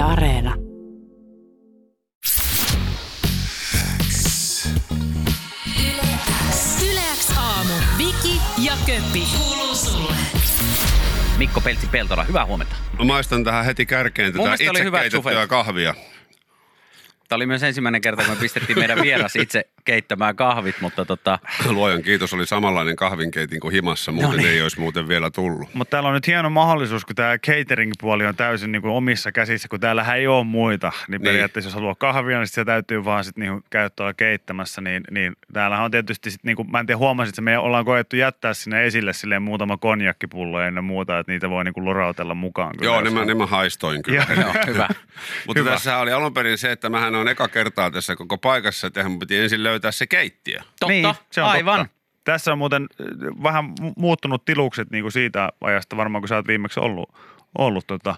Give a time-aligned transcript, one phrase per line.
[0.00, 0.54] Yle Areena.
[6.90, 7.74] Yleäks aamu.
[7.98, 9.26] Viki ja Köppi.
[9.38, 10.16] Kuuluu sulle.
[11.38, 12.76] Mikko Peltsi Peltola, hyvää huomenta.
[12.98, 15.48] Mä maistan tähän heti kärkeen tätä oli itse keitettyä sufet.
[15.48, 15.94] kahvia.
[17.28, 21.38] Tämä oli myös ensimmäinen kerta, kun me pistettiin meidän vieras itse keittämään kahvit, mutta tota,
[21.68, 24.48] Luojan kiitos, oli samanlainen kahvinkeitin kuin himassa, muuten No niin.
[24.48, 25.68] ei olisi muuten vielä tullut.
[25.74, 29.68] Mutta täällä on nyt hieno mahdollisuus, kun tämä catering-puoli on täysin niin kuin omissa käsissä,
[29.68, 30.92] kun täällähän ei ole muita.
[31.08, 31.22] Niin, Niin.
[31.22, 34.80] periaatteessa jos haluaa kahvia, niin sit se täytyy vaan sit niin käydä tuolla keittämässä.
[34.80, 37.84] Niin, niin täällähän on tietysti, sit, niin kuin, mä en tiedä huomasit, että me ollaan
[37.84, 42.34] koettu jättää sinne esille silleen muutama konjakkipullo ennen muuta, että niitä voi niin kuin lorautella
[42.34, 42.76] mukaan.
[42.78, 44.26] Kyllä, Joo, ne mä, ne mä haistoin kyllä.
[44.36, 44.40] Joo.
[44.42, 44.88] joo, hyvä.
[45.46, 49.08] Mutta tässä oli alun perin se, että mähän on eka kertaa tässä koko paikassa, että
[49.08, 50.58] mun piti ensin löytää se keittiö.
[50.58, 51.78] Totta, niin, se on aivan.
[51.78, 52.00] Totta.
[52.24, 53.06] Tässä on muuten äh,
[53.42, 57.14] vähän mu- muuttunut tilukset niin kuin siitä ajasta varmaan, kun sä oot viimeksi ollut,
[57.58, 58.16] ollut tota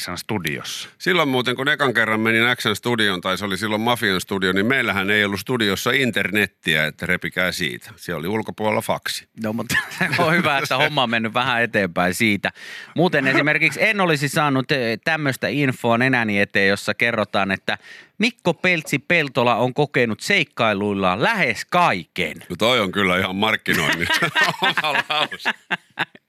[0.00, 0.88] Xn studiossa.
[0.98, 4.66] Silloin muuten, kun ekan kerran menin Xn studion, tai se oli silloin Mafian studio, niin
[4.66, 7.90] meillähän ei ollut studiossa internettiä, että repikää siitä.
[7.96, 9.28] Siellä oli ulkopuolella faksi.
[9.42, 9.74] No, mutta
[10.18, 12.50] on hyvä, että homma on mennyt vähän eteenpäin siitä.
[12.96, 17.78] Muuten esimerkiksi en olisi saanut eh, tämmöistä infoa nenäni eteen, jossa kerrotaan, että
[18.18, 22.36] Mikko Peltsi Peltola on kokenut seikkailuillaan lähes kaiken.
[22.48, 24.08] No toi on kyllä ihan markkinoinnin.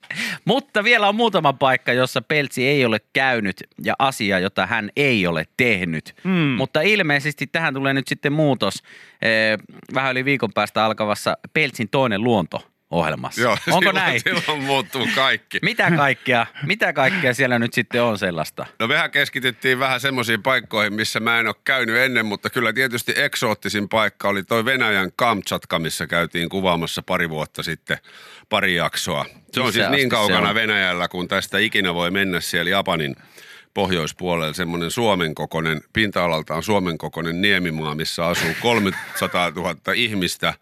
[0.44, 5.26] Mutta vielä on muutama paikka, jossa Peltsi ei ole käynyt ja asia, jota hän ei
[5.26, 6.14] ole tehnyt.
[6.24, 6.30] Mm.
[6.30, 8.82] Mutta ilmeisesti tähän tulee nyt sitten muutos
[9.22, 9.58] eh,
[9.94, 13.40] vähän yli viikon päästä alkavassa Peltsin toinen luonto ohjelmassa.
[13.40, 14.20] Joo, Onko silloin, näin?
[14.20, 15.58] silloin muuttuu kaikki.
[15.62, 18.66] Mitä kaikkea, mitä kaikkea siellä nyt sitten on sellaista?
[18.78, 23.12] No mehän keskityttiin vähän semmoisiin paikkoihin, missä mä en ole käynyt ennen, mutta kyllä tietysti
[23.16, 27.98] eksoottisin paikka oli toi Venäjän Kamchatka, missä käytiin kuvaamassa pari vuotta sitten
[28.48, 29.26] pari jaksoa.
[29.52, 30.54] Se on siis niin kaukana on?
[30.54, 33.16] Venäjällä, kun tästä ikinä voi mennä siellä Japanin
[33.74, 40.54] pohjoispuolella semmoinen Suomen kokoinen, pinta-alaltaan Suomen kokoinen niemimaa, missä asuu 300 000 ihmistä.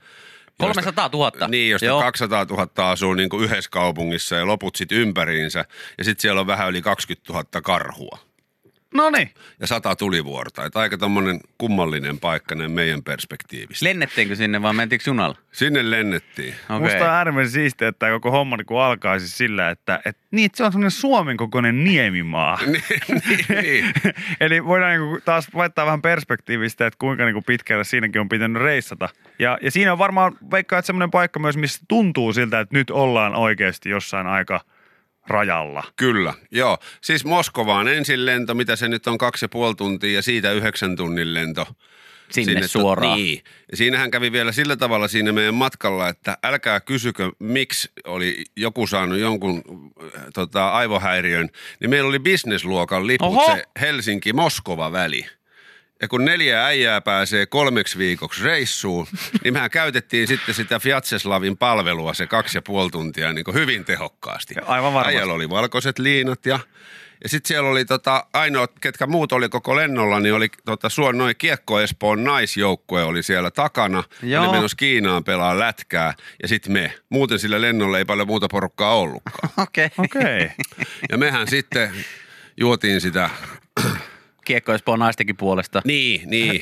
[0.67, 1.49] Joista- 300 000?
[1.49, 2.01] Niin, josta Joo.
[2.01, 5.65] 200 000 asuu niin kuin yhdessä kaupungissa ja loput sitten ympäriinsä.
[5.99, 8.19] Ja sitten siellä on vähän yli 20 000 karhua
[8.93, 9.31] No niin.
[9.61, 10.65] ja sata tulivuorta.
[10.65, 13.85] Että aika tommonen kummallinen paikka näin meidän perspektiivistä.
[13.85, 15.37] Lennettiinkö sinne vai mentiinkö junalla?
[15.53, 16.55] Sinne lennettiin.
[16.69, 16.81] Okei.
[16.81, 20.57] Musta on äärimmäisen siistiä, että koko homma niin alkaa siis sillä, että, että, niin, että
[20.57, 22.59] se on semmoinen Suomen kokoinen niemimaa.
[22.67, 23.93] niin, niin.
[24.41, 28.29] Eli voidaan niin kuin taas laittaa vähän perspektiivistä, että kuinka niin kuin pitkälle siinäkin on
[28.29, 29.09] pitänyt reissata.
[29.39, 32.91] Ja, ja siinä on varmaan, vaikka että semmoinen paikka myös, missä tuntuu siltä, että nyt
[32.91, 34.61] ollaan oikeasti jossain aika
[35.27, 35.85] rajalla.
[35.97, 36.79] Kyllä, joo.
[37.01, 40.97] Siis Moskovaan ensin lento, mitä se nyt on kaksi ja puoli tuntia ja siitä yhdeksän
[40.97, 41.67] tunnin lento.
[42.31, 43.19] Sinne to- suoraan.
[43.19, 43.43] Niin.
[43.71, 48.87] Ja siinähän kävi vielä sillä tavalla siinä meidän matkalla, että älkää kysykö, miksi oli joku
[48.87, 49.63] saanut jonkun
[50.05, 51.49] äh, tota, aivohäiriön.
[51.81, 53.55] Niin meillä oli bisnesluokan liput Oho!
[53.55, 55.27] se Helsinki-Moskova-väli.
[56.03, 59.07] Ja kun neljä äijää pääsee kolmeksi viikoksi reissuun,
[59.45, 63.85] niin mehän käytettiin sitten sitä Fiatseslavin palvelua se kaksi ja puoli tuntia niin kuin hyvin
[63.85, 64.55] tehokkaasti.
[64.67, 65.17] Aivan varmasti.
[65.17, 66.59] Äijällä oli valkoiset liinat ja,
[67.23, 71.19] ja sitten siellä oli tota, ainoat, ketkä muut oli koko lennolla, niin oli tota, suon
[71.19, 74.05] noin Kiekko Espoon naisjoukkue oli siellä takana.
[74.23, 74.45] Joo.
[74.45, 76.95] Oli menossa Kiinaan pelaa lätkää ja sitten me.
[77.09, 79.53] Muuten sillä lennolla ei paljon muuta porukkaa ollutkaan.
[79.67, 79.87] Okei.
[79.87, 80.05] Okay.
[80.05, 80.45] Okei.
[80.45, 80.51] Okay.
[81.11, 81.91] Ja mehän sitten
[82.57, 83.31] juotiin sitä
[84.45, 85.83] Kiekko Espoon naistenkin puolesta.
[85.85, 86.61] Niin, niin.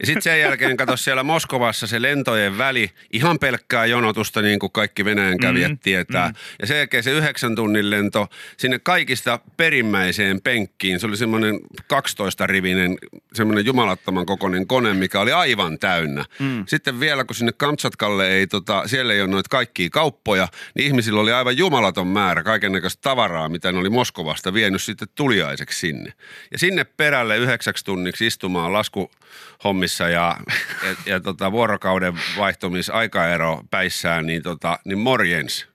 [0.00, 4.72] Ja sitten sen jälkeen kato siellä Moskovassa se lentojen väli, ihan pelkkää jonotusta niin kuin
[4.72, 6.28] kaikki Venäjän kävijät mm, tietää.
[6.28, 6.34] Mm.
[6.60, 11.00] Ja sen jälkeen se yhdeksän tunnin lento sinne kaikista perimmäiseen penkkiin.
[11.00, 12.98] Se oli semmoinen 12-rivinen,
[13.34, 16.24] semmoinen jumalattoman kokoinen kone, mikä oli aivan täynnä.
[16.38, 16.64] Mm.
[16.66, 21.20] Sitten vielä kun sinne Kamtsatkalle ei, tota, siellä ei ole noita kaikkia kauppoja, niin ihmisillä
[21.20, 26.12] oli aivan jumalaton määrä kaikennäköistä tavaraa, mitä ne oli Moskovasta vienyt sitten tuliaiseksi sinne.
[26.52, 26.84] Ja sinne
[27.18, 30.36] perälle yhdeksäksi tunniksi istumaan laskuhommissa ja,
[30.82, 35.68] ja, ja tota, vuorokauden vaihtumisaikaero päissään, niin, tota, niin morjens.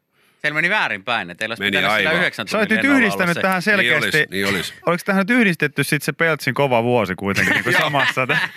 [0.43, 2.19] Teillä meni väärinpäin, että teillä olisi Meni pitänyt sillä aivan.
[2.19, 3.41] yhdeksän Sä tunnin nyt yhdistänyt se.
[3.41, 4.11] tähän selkeästi.
[4.11, 4.73] Niin olisi, niin olisi.
[4.85, 8.49] Oliko tähän nyt yhdistetty sitten se Peltsin kova vuosi kuitenkin niin kuin samassa tähän,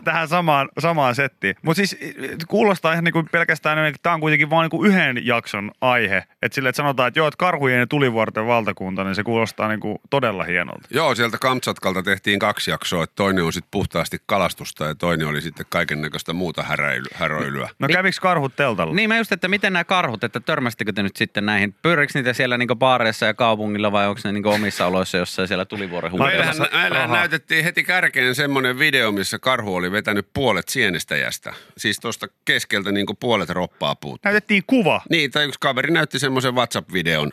[0.04, 1.54] tähän samaan, samaan settiin.
[1.62, 1.98] Mutta siis
[2.48, 6.24] kuulostaa ihan niin kuin pelkästään, että tämä on kuitenkin vain niin kuin yhden jakson aihe.
[6.42, 9.80] Että sille, että sanotaan, että joo, että karhujen ja tulivuorten valtakunta, niin se kuulostaa niin
[9.80, 10.88] kuin todella hienolta.
[10.90, 15.40] Joo, sieltä Kamtsatkalta tehtiin kaksi jaksoa, että toinen on sitten puhtaasti kalastusta ja toinen oli
[15.40, 17.68] sitten kaiken näköistä muuta häräily, häröilyä.
[17.78, 18.94] No kävikö karhut teltalla?
[18.94, 21.74] Niin mä just, että miten nämä karhut, että törmästikö te nyt sitten näihin?
[21.82, 25.64] Pyöriikö niitä siellä niinku baareissa ja kaupungilla vai onko ne niinku omissa oloissa jossain siellä
[25.64, 26.68] tulivuoren huutelemassa?
[26.72, 31.52] meillähän näytettiin heti kärkeen semmoinen video, missä karhu oli vetänyt puolet sienestäjästä.
[31.78, 34.20] Siis tuosta keskeltä niin kuin puolet roppaa puut.
[34.24, 35.00] Näytettiin kuva.
[35.10, 37.32] Niin, tai yksi kaveri näytti semmoisen WhatsApp-videon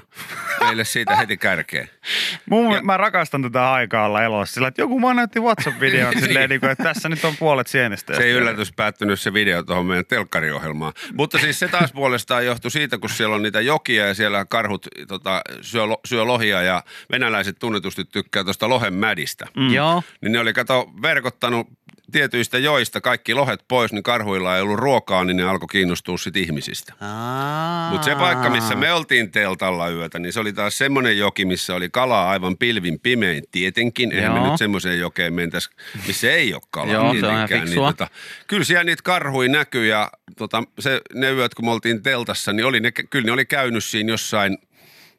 [0.60, 1.90] meille siitä heti kärkeen.
[2.50, 6.50] Mun, Ja- mä rakastan tätä aikaa olla elossa sillä, että joku vaan näytti WhatsApp-videon silleen,
[6.50, 8.16] niin kuin, että tässä nyt on puolet sienestä.
[8.16, 10.94] Se ei yllätys päättynyt se video tuohon meidän telkkariohjelmaan.
[11.14, 14.88] Mutta siis se taas puolestaan johtui siitä, kun siellä on niitä jokia ja siellä karhut
[15.08, 19.46] tota, syö, syö lohia ja venäläiset tunnetusti tykkää tuosta lohen mädistä.
[19.56, 19.74] Mm.
[19.74, 20.04] Joo.
[20.22, 21.68] Niin ne oli kato verkottanut
[22.12, 26.36] tietyistä joista kaikki lohet pois, niin karhuilla ei ollut ruokaa, niin ne alkoi kiinnostua sit
[26.36, 26.94] ihmisistä.
[27.90, 31.76] Mutta se paikka, missä me oltiin teltalla yötä, niin se oli taas semmoinen joki, missä
[31.76, 33.44] oli kalaa aivan pilvin pimein.
[33.52, 34.50] Tietenkin, eihän me Joo.
[34.50, 35.70] nyt semmoiseen jokeen mentäisi,
[36.08, 36.94] missä ei ole kalaa.
[36.94, 37.66] Joo, se on fiksua.
[37.66, 38.08] Niin, tota,
[38.48, 42.66] kyllä siellä niitä karhui näkyy ja tota, se, ne yöt, kun me oltiin teltassa, niin
[42.66, 44.58] oli ne, kyllä ne oli käynyt siinä jossain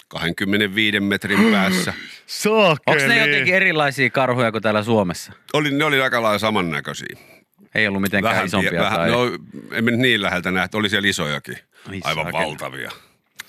[0.08, 1.94] 25 metrin päässä.
[2.26, 2.76] Saakeli.
[2.86, 5.32] Onko ne jotenkin erilaisia karhuja kuin täällä Suomessa?
[5.52, 7.18] Oli, ne oli aika lailla samannäköisiä.
[7.74, 9.10] Ei ollut mitenkään isompia vähän, tai...
[9.10, 9.20] no,
[9.72, 11.56] emme niin läheltä nähty, oli siellä isojakin.
[11.88, 12.44] Ai Aivan saakeli.
[12.44, 12.90] valtavia.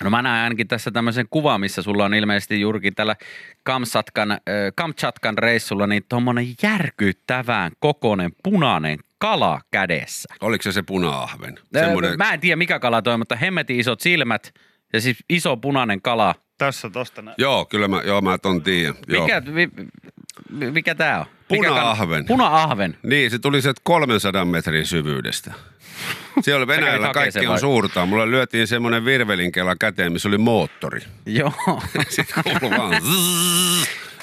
[0.04, 3.16] No mä näen ainakin tässä tämmöisen kuvan, missä sulla on ilmeisesti juurikin tällä
[3.62, 4.38] Kamsatkan, äh,
[4.74, 10.34] Kamchatkan reissulla niin tuommoinen järkyttävän kokoinen punainen kala kädessä.
[10.40, 11.58] Oliko se se puna-ahven?
[11.76, 14.54] Öö, Semmoinen, Mä en tiedä mikä kala toi, mutta hemmetin isot silmät
[14.92, 16.34] ja siis iso punainen kala.
[16.58, 17.34] Tässä tosta näin.
[17.38, 18.94] Joo, kyllä mä, joo, mä ton tiedän.
[19.08, 19.22] Joo.
[19.22, 19.68] Mikä, vi,
[20.50, 21.26] mi- mikä tää on?
[21.50, 22.26] Mikä Puna-ahven.
[22.26, 22.96] Puna-ahven.
[23.02, 25.52] Niin, se tuli sieltä 300 metrin syvyydestä.
[26.40, 28.06] Siellä Venäjällä kaikki on suurta.
[28.06, 31.00] Mulle lyötiin semmoinen virvelinkela käteen, missä oli moottori.
[31.26, 31.52] Joo.
[32.08, 33.02] Sitten kuului vaan.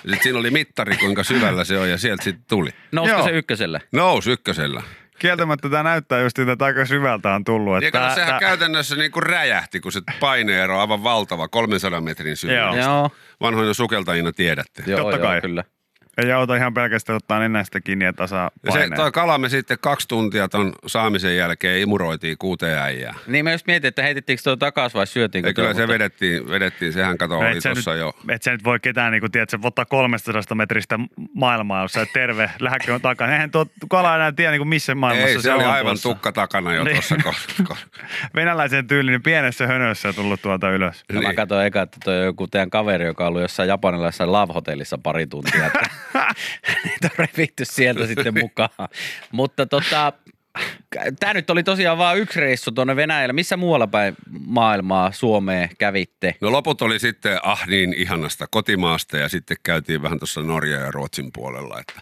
[0.01, 2.69] Sitten siinä oli mittari, kuinka syvällä se on ja sieltä sitten tuli.
[2.91, 3.23] Nousko Joo.
[3.23, 3.81] se ykköselle?
[3.91, 4.83] Nous ykkösellä.
[5.19, 7.73] Kieltämättä tämä näyttää just että aika syvältä on tullut.
[7.73, 11.03] Ja Että kato, tää- sehän tää- käytännössä niin kuin räjähti, kun se paineero on aivan
[11.03, 12.81] valtava, 300 metrin syvyydestä.
[12.81, 13.09] Joo.
[13.41, 14.83] Vanhoina sukeltajina tiedätte.
[14.87, 15.41] Joo, Totta joo, kai.
[15.41, 15.63] kyllä.
[16.17, 19.77] Ei auta ihan pelkästään ottaa nenästä kiinni ja tasaa Ja se, toi kala me sitten
[19.81, 23.13] kaksi tuntia ton saamisen jälkeen imuroitiin kuuteen äijää.
[23.27, 25.93] Niin mä just mietin, että heitettiinkö tuo takaisin vai syötiinkö Ja kyllä tuo, se mutta-
[25.93, 28.13] vedettiin, vedettiin, sehän kato Et oli tuossa nyt, jo.
[28.29, 30.99] Et sä nyt voi ketään, niin kuin, tiedät, sä ottaa 300 metristä
[31.33, 33.33] maailmaa, jos sä et terve, lähdekö on takana.
[33.33, 36.09] Eihän tuo kala enää tiedä, niin kuin missä maailmassa Ei, se oli on aivan tuossa.
[36.09, 36.95] tukka takana jo Niin.
[36.95, 37.15] tuossa.
[38.35, 41.03] Venäläisen tyylinen pienessä hönössä tullut tuolta ylös.
[41.13, 41.35] No mä Niin.
[41.35, 45.27] katsoin eka, että toi on joku teidän kaveri, joka on ollut jossain japanilaisessa love-hotellissa pari
[45.27, 45.71] tuntia.
[46.85, 48.89] Niitä on revitty sieltä sitten mukaan.
[49.31, 50.13] Mutta tota,
[51.19, 53.33] tämä nyt oli tosiaan vain yksi reissu tuonne Venäjälle.
[53.33, 54.15] Missä muualla päin
[54.45, 56.35] maailmaa Suomeen kävitte?
[56.41, 60.91] No loput oli sitten ah niin ihanasta kotimaasta ja sitten käytiin vähän tuossa Norja ja
[60.91, 61.79] Ruotsin puolella.
[61.79, 61.93] Että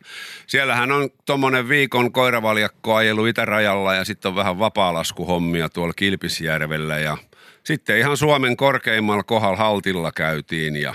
[0.48, 7.18] siellähän on tuommoinen viikon koiravaljakko ajelu itärajalla ja sitten on vähän vapaalaskuhommia tuolla Kilpisjärvellä ja
[7.64, 10.94] sitten ihan Suomen korkeimmalla kohdalla Haltilla käytiin ja,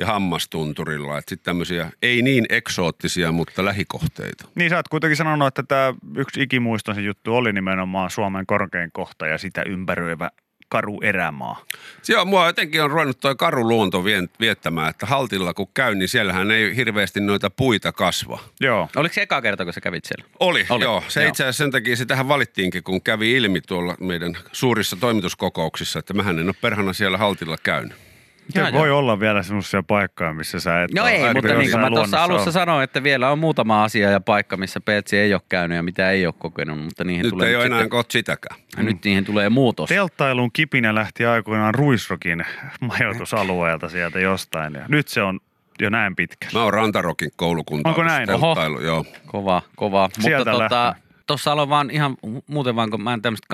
[0.00, 1.18] ja Hammastunturilla.
[1.18, 4.48] Että sitten tämmöisiä ei niin eksoottisia, mutta lähikohteita.
[4.54, 9.26] Niin sä oot kuitenkin sanonut, että tämä yksi ikimuiston juttu oli nimenomaan Suomen korkein kohta
[9.26, 10.30] ja sitä ympäröivä
[10.68, 11.64] karu erämaa.
[12.08, 14.04] Joo, mua jotenkin on ruvennut toi karu luonto
[14.40, 18.38] viettämään, että Haltilla kun käy, niin siellähän ei hirveästi noita puita kasva.
[18.60, 18.88] Joo.
[18.96, 20.34] Oliko se eka kerta, kun sä kävit siellä?
[20.40, 21.04] Oli, Oli, joo.
[21.08, 21.28] Se joo.
[21.28, 26.38] itse asiassa sen takia sitähän valittiinkin, kun kävi ilmi tuolla meidän suurissa toimituskokouksissa, että mähän
[26.38, 28.09] en ole perhana siellä Haltilla käynyt.
[28.54, 28.98] Miten Joo, voi joo.
[28.98, 32.22] olla vielä semmoisia paikkoja, missä sä et No ole ei, mutta niin kuin mä tuossa
[32.22, 32.52] alussa ollut.
[32.54, 36.10] sanoin, että vielä on muutama asia ja paikka, missä Peltsi ei ole käynyt ja mitä
[36.10, 38.60] ei ole kokenut, mutta niihin Nyt tulee ei ole enää sitten, kohta sitäkään.
[38.76, 39.88] nyt niihin tulee muutos.
[39.88, 42.44] Telttailun kipinä lähti aikoinaan Ruisrokin
[42.80, 44.74] majoitusalueelta sieltä jostain.
[44.74, 45.40] Ja nyt se on
[45.80, 46.46] jo näin pitkä.
[46.54, 47.88] Mä oon Rantarokin koulukunta.
[47.88, 48.30] Onko näin?
[48.30, 48.46] Oho.
[48.46, 49.04] Telttailu, joo.
[49.26, 50.08] Kova, kova.
[50.20, 50.94] Sieltä Mutta tota,
[51.26, 52.16] tuossa aloin vaan ihan
[52.46, 53.46] muuten vaan, kun mä en tämmöistä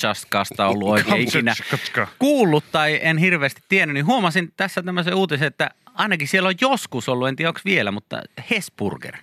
[0.00, 1.54] Kamchatkasta ollut oikein ikinä
[2.18, 7.08] kuullut tai en hirveästi tiennyt, niin huomasin tässä tämmöisen uutisen, että ainakin siellä on joskus
[7.08, 9.16] ollut, en tiedä onko vielä, mutta Hesburger.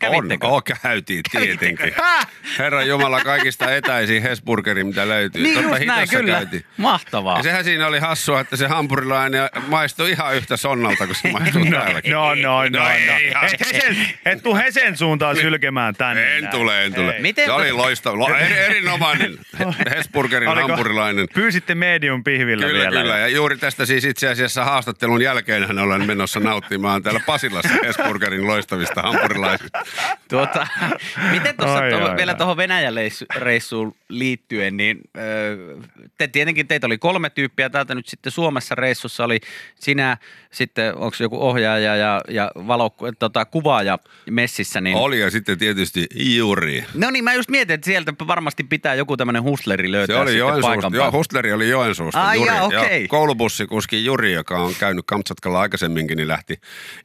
[0.00, 0.46] Kävittekö?
[0.46, 1.94] On, oh, käytiin tietenkin.
[2.58, 5.42] Herra Jumala, kaikista etäisin Hesburgeri, mitä löytyy.
[5.42, 6.32] Niin Totta just näin, kyllä.
[6.32, 6.64] käytiin.
[6.76, 7.36] Mahtavaa.
[7.36, 11.64] Ja sehän siinä oli hassua, että se hampurilainen maistui ihan yhtä sonnalta kuin se maistuu
[11.70, 12.12] täälläkin.
[12.12, 12.88] No, no, no, no.
[13.18, 13.44] ihan.
[13.44, 16.36] Et, Hesen, et tuu Hesen suuntaan sylkemään tänne.
[16.36, 17.14] En tule, en tule.
[17.14, 17.20] Ei.
[17.22, 18.18] Miten se oli loistava.
[18.18, 19.38] Lo, er, erinomainen
[19.96, 21.26] Hesburgerin Oliko- hampurilainen.
[21.34, 23.00] Pyysitte medium pihvillä Kyllä, vielä.
[23.02, 23.18] kyllä.
[23.18, 28.46] Ja juuri tästä siis itse asiassa haastattelun jälkeen hän olen menossa nauttimaan täällä Pasilassa Hesburgerin
[28.46, 29.78] loistavista hampurilaisista.
[30.28, 30.66] Tuota,
[31.30, 32.38] miten tuossa ai, vielä ai.
[32.38, 35.00] tuohon Venäjä-reissuun liittyen, niin
[36.18, 39.40] te tietenkin teitä oli kolme tyyppiä täältä nyt sitten Suomessa reissussa oli
[39.74, 40.16] sinä,
[40.50, 43.98] sitten onko joku ohjaaja ja, ja valo, tota, kuvaaja
[44.30, 46.84] messissä, niin Oli ja sitten tietysti Juri.
[46.94, 50.38] No niin, mä just mietin, että sieltä varmasti pitää joku tämmöinen hustleri löytää Se oli
[50.38, 50.68] Joensuusta.
[50.68, 51.12] paikan Joo.
[51.12, 52.24] Hustleri oli Joensuusta.
[52.28, 52.48] Ai Juri.
[52.48, 53.02] jaa, okei.
[53.02, 56.60] Ja koulubussikuski Juri, joka on käynyt Kamtsatkalla aikaisemminkin, niin lähti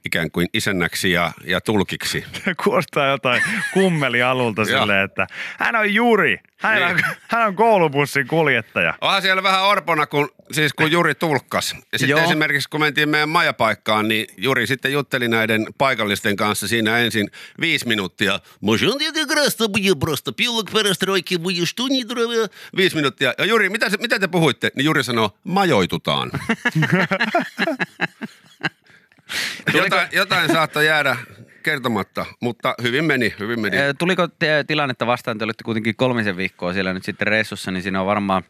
[0.06, 2.26] ikään kuin isännäksi ja, ja tulkiksi.
[2.76, 3.42] kuulostaa jotain
[3.74, 5.28] kummelialulta silleen, että
[5.60, 6.88] hän on Juri, hän, niin.
[6.88, 8.94] on, hän on koulubussin kuljettaja.
[9.02, 11.76] Onhan siellä vähän orpona, kun, siis kun Juri tulkkas.
[11.92, 16.98] Ja sitten esimerkiksi kun mentiin meidän majapaikkaan, niin Juri sitten jutteli näiden paikallisten kanssa siinä
[16.98, 18.40] ensin viisi minuuttia.
[22.78, 23.34] Viisi minuuttia.
[23.38, 24.72] Ja Juri, mitä, mitä te puhuitte?
[24.76, 26.32] Niin Juri sanoo, majoitutaan.
[29.74, 31.18] jotain, jotain saattoi jäädä
[31.66, 33.78] kertomatta, mutta hyvin meni, hyvin meni.
[33.98, 38.02] Tuliko te tilannetta vastaan, te olitte kuitenkin kolmisen viikkoa siellä nyt sitten reissussa, niin siinä
[38.02, 38.44] on varmaan,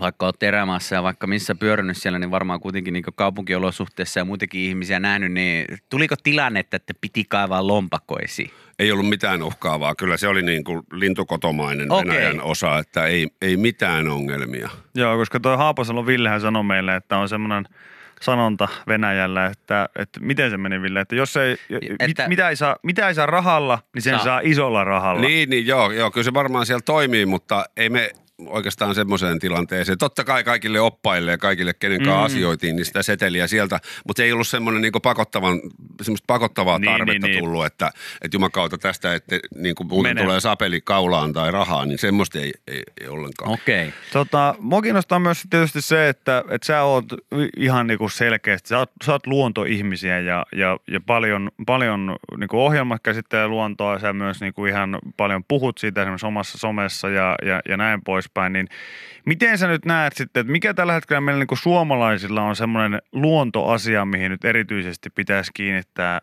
[0.00, 4.60] vaikka olette erämaassa ja vaikka missä pyörinyt siellä, niin varmaan kuitenkin niin kaupunkiolosuhteissa ja muitakin
[4.60, 8.50] ihmisiä nähnyt, niin tuliko tilannetta, että piti kaivaa lompakko esiin?
[8.78, 9.94] Ei ollut mitään uhkaavaa.
[9.94, 12.08] Kyllä se oli niin kuin lintukotomainen Okei.
[12.08, 14.70] Venäjän osa, että ei, ei mitään ongelmia.
[14.94, 17.64] Joo, koska toi Haapasalon Villehän sanoi meille, että on semmoinen
[18.22, 22.56] sanonta Venäjällä, että, että miten se meni Ville, että jos ei, Että- mit, mitä, ei
[22.56, 24.18] saa, mitä ei saa rahalla, niin sen Saa.
[24.24, 25.20] saa, saa isolla rahalla.
[25.20, 28.10] Niin, niin joo, joo, kyllä se varmaan siellä toimii, mutta ei me
[28.46, 29.98] oikeastaan semmoiseen tilanteeseen.
[29.98, 32.24] Totta kai kaikille oppaille ja kaikille, kenen kanssa Mm.
[32.24, 35.60] asioitiin, niin sitä seteliä sieltä, mutta se ei ollut semmoinen niin pakottavan,
[36.02, 37.44] semmoista pakottavaa Niin, tarvetta niin, niin.
[37.44, 37.90] tullut, että,
[38.22, 40.22] että jumakauta tästä, että niin kuin muuten Mene.
[40.22, 43.50] tulee sapeli kaulaan tai rahaa, niin semmoista ei, ei, ei ollenkaan.
[43.50, 43.88] Okei.
[43.88, 44.00] Okay.
[44.12, 47.04] Tota, mua kiinnostaa myös tietysti se, että, että sä oot
[47.56, 53.02] ihan niinku selkeästi, sä oot, sä oot luontoihmisiä ja, ja, ja paljon, paljon niinku ohjelmat
[53.02, 57.76] käsittelee luontoa, sä myös niinku ihan paljon puhut siitä esimerkiksi omassa somessa ja, ja, ja
[57.76, 58.00] näin
[58.34, 58.68] poispäin, niin
[59.26, 64.04] miten sä nyt näet sitten, että mikä tällä hetkellä meillä niinku suomalaisilla on semmoinen luontoasia,
[64.04, 66.20] mihin nyt erityisesti pitäisi kiinnittää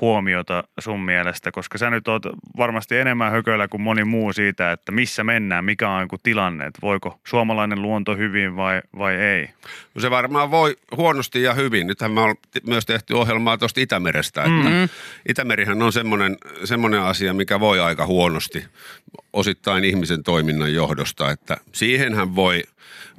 [0.00, 2.22] huomiota sun mielestä, koska sä nyt oot
[2.56, 6.78] varmasti enemmän hököllä kuin moni muu siitä, että missä mennään, mikä on joku tilanne, että
[6.82, 9.48] voiko suomalainen luonto hyvin vai, vai ei.
[9.94, 11.86] No Se varmaan voi huonosti ja hyvin.
[11.86, 12.34] Nythän me on
[12.66, 14.42] myös tehty ohjelmaa tuosta Itämerestä.
[14.42, 14.88] Että Mm-hmm.
[15.28, 18.64] Itämerihän on semmoinen, semmoinen asia, mikä voi aika huonosti
[19.32, 21.30] osittain ihmisen toiminnan johdosta.
[21.30, 22.62] Että siihenhän voi,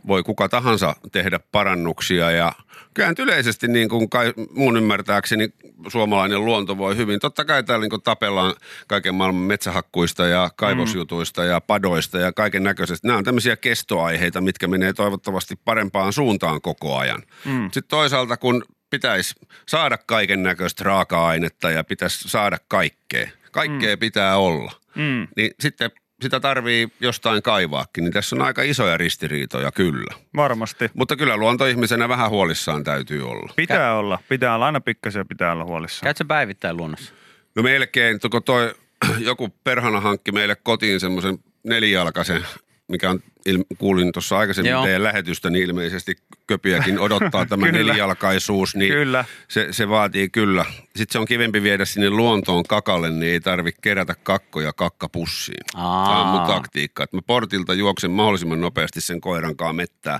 [0.07, 2.51] voi kuka tahansa tehdä parannuksia ja
[2.95, 5.49] kyllä nyt yleisesti niin kuin kai mun ymmärtääkseni
[5.87, 7.19] suomalainen luonto voi hyvin.
[7.19, 8.55] Totta kai täällä niin kuin tapellaan
[8.87, 13.07] kaiken maailman metsähakkuista ja kaivosjutuista ja padoista ja kaiken näköisestä.
[13.07, 17.23] Nämä on tämmöisiä kestoaiheita, mitkä menee toivottavasti parempaan suuntaan koko ajan.
[17.45, 17.63] Mm.
[17.63, 19.35] Sitten toisaalta kun pitäisi
[19.67, 23.29] saada kaiken näköistä raaka-ainetta ja pitäisi saada kaikkea.
[23.51, 23.99] Kaikkea mm.
[23.99, 24.71] pitää olla.
[24.95, 25.27] Mm.
[25.35, 25.91] Niin sitten
[26.21, 30.15] sitä tarvii jostain kaivaakin, niin tässä on aika isoja ristiriitoja kyllä.
[30.35, 30.91] Varmasti.
[30.93, 33.53] Mutta kyllä luontoihmisenä vähän huolissaan täytyy olla.
[33.55, 34.19] Pitää olla.
[34.29, 36.07] Pitää olla aina pikkasen pitää olla huolissaan.
[36.07, 37.13] Käytkö päivittäin luonnossa?
[37.55, 38.73] No melkein, kun toi
[39.19, 42.45] joku perhana hankki meille kotiin semmoisen nelijalkaisen,
[42.87, 44.83] mikä on, il- kuulin tuossa aikaisemmin Joo.
[44.83, 46.15] teidän lähetystä, niin ilmeisesti
[46.47, 49.25] köpiäkin odottaa tämä nelijalkaisuus, niin Kyllä.
[49.47, 50.65] Se, se vaatii kyllä.
[50.83, 55.63] Sitten se on kivempi viedä sinne luontoon kakalle, niin ei tarvitse kerätä kakkoja kakkapussiin.
[55.75, 56.05] Aa.
[56.07, 60.19] Tämä on mun taktiikka, että mä portilta juoksen mahdollisimman nopeasti sen koiran kanssa mettää.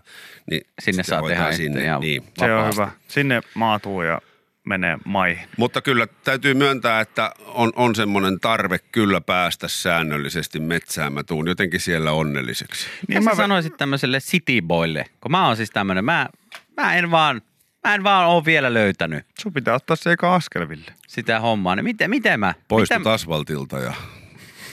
[0.52, 2.00] Niin Sinne saa tehdä sinne.
[2.00, 2.24] Niin.
[2.38, 2.92] Se on hyvä.
[3.08, 4.22] Sinne maatuu ja
[4.66, 5.48] menee maihin.
[5.58, 11.14] Mutta kyllä täytyy myöntää, että on, on semmoinen tarve kyllä päästä säännöllisesti metsään.
[11.14, 12.88] Mä tuun jotenkin siellä onnelliseksi.
[13.08, 16.30] Niin mä- sanoisit tämmöiselle cityboylle, kun mä oon siis tämmönen, mä,
[16.78, 17.42] mä en vaan,
[17.84, 20.92] mä en vaan oo vielä löytänyt Sun pitää ottaa se eka askel, Ville.
[21.08, 21.76] sitä hommaa.
[21.76, 22.54] Niin miten, miten mä?
[22.68, 23.94] Poistut miten, asfaltilta ja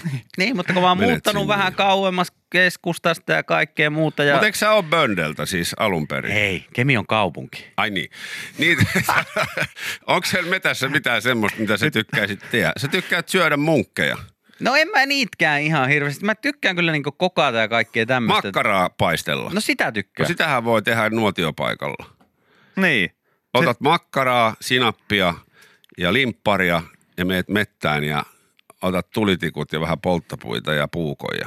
[0.38, 1.54] Niin, mutta kun mä oon Menet muuttanut sinne.
[1.56, 4.24] vähän kauemmas keskustasta ja kaikkea muuta.
[4.24, 4.34] Ja...
[4.34, 6.32] Mutta eikö sä ole Böndeltä siis alun perin?
[6.32, 7.66] Ei, Kemi on kaupunki.
[7.76, 8.10] Ai niin.
[8.58, 8.78] niin
[10.06, 12.72] Onko siellä metässä mitään semmoista, mitä sä tykkäisit tehdä?
[12.76, 14.16] Sä tykkäät syödä munkkeja.
[14.60, 16.24] No en mä niitkään ihan hirveästi.
[16.24, 18.48] Mä tykkään kyllä niinku kokata ja kaikkea tämmöistä.
[18.48, 19.50] Makkaraa paistella.
[19.54, 20.26] No sitä no tykkään.
[20.26, 22.06] sitähän voi tehdä nuotiopaikalla.
[22.76, 23.10] Niin.
[23.54, 25.34] Otat makkaraa, sinappia
[25.98, 26.82] ja limpparia
[27.16, 28.24] ja meet mettään ja
[28.82, 31.46] otat tulitikut ja vähän polttapuita ja puukoja.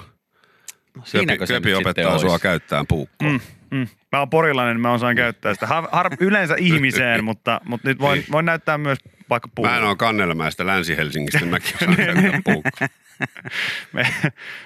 [0.96, 2.44] No Köpi, siinäkö se köpi nyt opettaa sua olisi?
[2.44, 3.30] käyttämään puukkoa.
[3.30, 3.40] Mm,
[3.72, 3.88] mm.
[4.12, 5.68] Mä oon porilainen, mä osaan käyttää sitä.
[5.68, 9.00] Har, har, yleensä ihmiseen, mutta, mutta nyt voin, voin näyttää myös
[9.30, 9.72] vaikka puulla.
[9.72, 12.88] Mä en ole Kannelmäestä Länsi-Helsingistä, mäkin osaan käyttää puukkoa.
[13.94, 14.08] Me,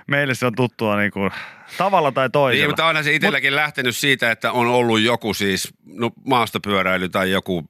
[0.08, 1.32] meille se on tuttua niin kuin,
[1.78, 2.62] tavalla tai toisella.
[2.62, 7.32] Niin, mutta onhan se itselläkin lähtenyt siitä, että on ollut joku siis no, maastopyöräily tai
[7.32, 7.70] joku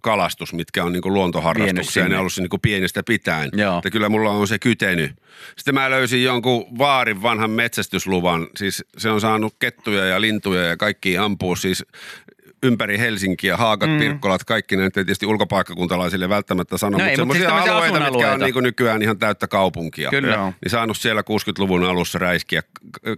[0.00, 2.08] kalastus, mitkä on niinku luontoharrastuksia.
[2.08, 3.50] Ne on ollut niinku pienestä pitäen.
[3.52, 3.78] Joo.
[3.78, 5.14] Että kyllä mulla on se kyteny.
[5.56, 8.46] Sitten mä löysin jonkun vaarin vanhan metsästysluvan.
[8.56, 11.84] Siis se on saanut kettuja ja lintuja ja kaikki ampuu siis
[12.62, 13.98] ympäri Helsinkiä, haakat, mm.
[13.98, 18.06] pirkkolat, kaikki näitä tietysti ulkopaikkakuntalaisille välttämättä sano, No ei, mutta siis semmoisia tämmöisiä alueita, mitkä
[18.06, 18.44] on asuinalueita.
[18.44, 20.10] niinku nykyään ihan täyttä kaupunkia.
[20.10, 20.34] Kyllä.
[20.34, 20.44] Joo.
[20.46, 22.62] Niin saanut siellä 60-luvun alussa räiskiä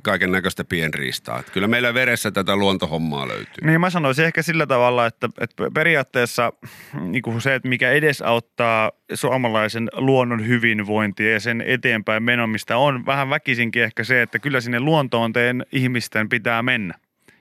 [0.02, 1.38] kaiken näköistä pienriistaa.
[1.38, 3.66] Että kyllä meillä veressä tätä luontohommaa löytyy.
[3.66, 6.52] Niin mä sanoisin ehkä sillä tavalla, että, että periaatteessa
[7.00, 13.30] niin kuin se, että mikä edesauttaa suomalaisen luonnon hyvinvointia ja sen eteenpäin menomista on vähän
[13.30, 16.94] väkisinkin ehkä se, että kyllä sinne luontoon teidän ihmisten pitää mennä.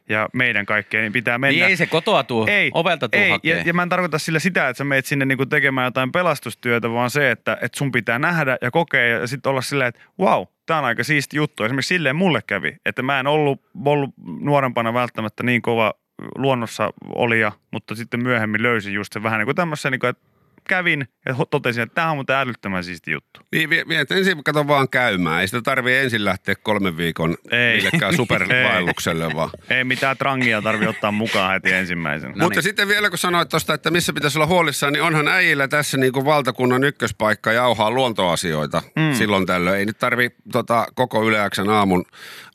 [0.09, 1.51] Ja meidän kaikkeen pitää mennä.
[1.51, 3.29] Niin ei se kotoa tuu, Ei, ovelta tuu ei.
[3.29, 3.57] hakee.
[3.57, 6.91] Ja, ja mä en tarkoita sillä sitä, että sä meet sinne niinku tekemään jotain pelastustyötä,
[6.91, 10.43] vaan se, että, että sun pitää nähdä ja kokea ja sitten olla silleen, että wow,
[10.65, 11.63] tämä on aika siisti juttu.
[11.63, 15.93] Esimerkiksi silleen mulle kävi, että mä en ollut, ollut nuorempana välttämättä niin kova
[16.35, 20.23] luonnossa olija, mutta sitten myöhemmin löysin just se vähän niin kuin tämmöisen, niin kuin, että
[20.69, 23.39] kävin ja totesin, että tämä on muuten älyttömän siisti juttu.
[23.51, 25.41] Niin, vie, vie, ensin kato vaan käymään.
[25.41, 27.77] Ei sitä tarvii ensin lähteä kolmen viikon Ei.
[27.77, 29.49] millekään supervaellukselle vaan.
[29.69, 32.33] Ei mitään trangia tarvi ottaa mukaan heti ensimmäisenä.
[32.35, 32.63] No Mutta niin.
[32.63, 36.13] sitten vielä kun sanoit tuosta, että missä pitäisi olla huolissaan, niin onhan äijillä tässä niin
[36.13, 39.13] kuin valtakunnan ykköspaikka jauhaa luontoasioita mm.
[39.13, 39.79] silloin tällöin.
[39.79, 42.05] Ei nyt tarvi tota, koko Yleäksän aamun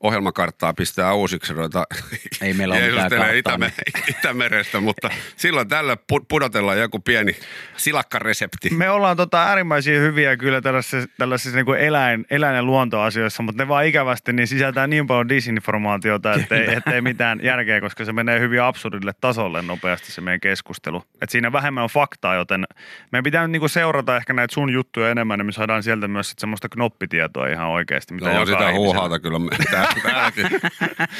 [0.04, 1.84] ohjelmakarttaa pistää uusiksi ruveta
[2.42, 3.72] Ei meillä ole mitään Itäme-
[4.08, 7.36] Itämerestä, mutta silloin tällä pu- pudotellaan joku pieni
[7.76, 8.70] silakkaresepti.
[8.70, 13.62] Me ollaan tota äärimmäisiä hyviä kyllä tällaisissa, tällaisissa niin kuin eläin, eläin- ja luontoasioissa, mutta
[13.62, 18.40] ne vaan ikävästi niin sisältää niin paljon disinformaatiota, ettei, ettei mitään järkeä, koska se menee
[18.40, 21.02] hyvin absurdille tasolle nopeasti se meidän keskustelu.
[21.22, 22.64] Et siinä vähemmän on faktaa, joten
[23.12, 26.08] meidän pitää nyt niin kuin seurata ehkä näitä sun juttuja enemmän, niin me saadaan sieltä
[26.08, 28.14] myös sit semmoista knoppitietoa ihan oikeasti.
[28.14, 29.38] Mitä Joo, sitä huuhaata kyllä.
[29.38, 30.46] me- Tää, täälläkin.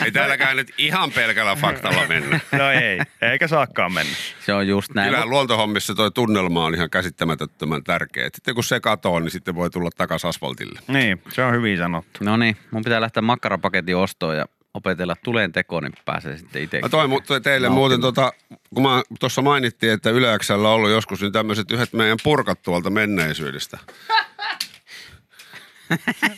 [0.04, 2.40] Ei täälläkään nyt ihan pelkällä faktalla mennä.
[2.52, 4.12] No ei, eikä saakkaan mennä.
[4.47, 5.07] Se on just näin.
[5.09, 8.28] Kyllähän luontohommissa toi tunnelma on ihan käsittämättömän tärkeä.
[8.35, 10.81] Sitten kun se katoo, niin sitten voi tulla takaisin asfaltille.
[10.88, 12.25] Niin, se on hyvin sanottu.
[12.25, 16.81] No niin, mun pitää lähteä makkarapaketin ostoon ja opetella tuleen tekoon, niin pääsee sitten itse.
[16.81, 18.33] Mä toin mu- teille muuten, tota,
[18.75, 22.90] kun mä tuossa mainittiin, että Yleäksellä on ollut joskus niin tämmöiset yhdet meidän purkat tuolta
[22.90, 23.78] menneisyydestä.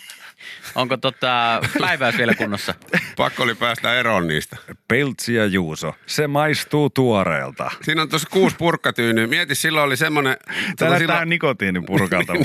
[0.77, 2.75] Onko tota päiväys vielä kunnossa?
[3.17, 4.57] Pakko oli päästä eroon niistä.
[4.89, 7.71] Peltsi ja Juuso, se maistuu tuoreelta.
[7.83, 9.27] Siinä on tuossa kuusi purkkatyynyä.
[9.27, 10.37] Mieti, silloin oli semmoinen...
[10.47, 12.33] Tää Tota, näyttää silloin, nikotiinipurkalta.
[12.35, 12.45] Nämä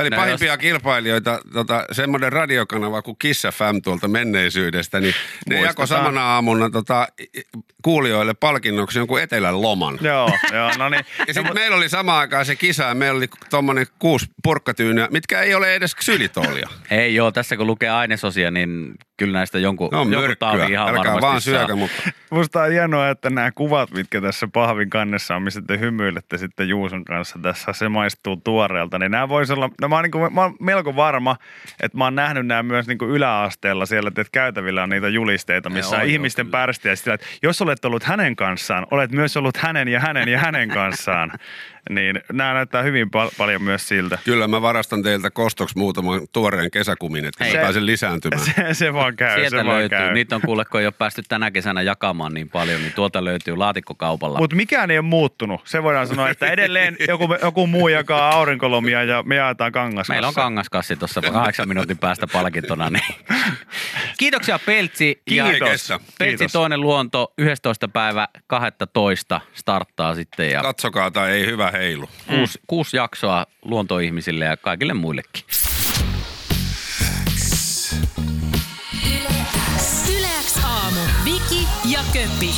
[0.00, 5.14] oli No pahimpia kilpailijoita, tota, semmoinen radiokanava kuin Kiss FM tuolta menneisyydestä, niin
[5.48, 7.08] ne jako samana aamuna tota,
[7.82, 9.98] kuulijoille palkinnoksi jonkun etelän loman.
[10.00, 11.04] joo, joo, no niin.
[11.28, 15.40] Ja sitten meillä oli samaan aikaan se kisa ja meillä oli tuommoinen kuusi purkkatyynyä, mitkä
[15.40, 16.68] ei ole edes ksylitoolia.
[16.90, 20.48] Ei joo, tässä kun lukee ainesosia, niin kyllä näistä jonkun, Ne on jonkun myrkkyä.
[20.48, 21.54] tauti ihan Älkää varmasti vaan saa.
[21.54, 25.78] syökö, mutta Musta on hienoa, että nämä kuvat, mitkä tässä pahvin kannessa on, missä te
[25.78, 30.02] hymyilette sitten Juuson kanssa tässä, se maistuu tuoreelta, niin nämä voisi olla, no mä, oon
[30.02, 31.36] niin kuin, mä oon melko varma,
[31.82, 35.70] että mä oon nähnyt nämä myös niin kuin yläasteella siellä, että käytävillä on niitä julisteita,
[35.70, 36.58] missä on on ihmisten kyllä.
[36.58, 40.38] pärstiä, sillä, että jos olet ollut hänen kanssaan, olet myös ollut hänen ja hänen ja
[40.38, 41.32] hänen kanssaan,
[41.90, 44.18] niin nämä näyttää hyvin pal- paljon myös siltä.
[44.24, 47.54] kyllä mä varastan teiltä kostoksi muutaman tuoreen kesäkumin, että Hei.
[47.56, 48.42] mä pääsen lisääntymään.
[48.56, 49.98] Se, se vaan käy, Sieltä se vaan löytyy.
[49.98, 50.12] käy.
[50.14, 53.56] Niitä on kuule, kun ei ole päästy tänä kesänä jakamaan niin paljon, niin tuolta löytyy
[53.56, 54.38] laatikkokaupalla.
[54.38, 55.60] Mutta mikään ei ole muuttunut.
[55.64, 60.12] Se voidaan sanoa, että edelleen joku, joku muu jakaa aurinkolomia ja me jaetaan kangaskassa.
[60.12, 62.90] Meillä on kangaskassi tuossa kahdeksan minuutin päästä palkintona.
[62.90, 63.14] Niin.
[64.22, 65.22] Kiitoksia Peltsi.
[65.30, 65.68] Ja Kiitos.
[65.68, 66.00] Kestä.
[66.18, 66.52] Peltsi Kiitos.
[66.52, 67.88] toinen luonto 11.
[67.88, 72.08] päivä 12 starttaa sitten ja Katsokaa tai ei hyvä heilu.
[72.26, 75.44] kuusi, kuusi jaksoa luontoihmisille ja kaikille muillekin.
[80.18, 81.00] Yleäks aamu.
[81.24, 82.50] Viki ja Köppi.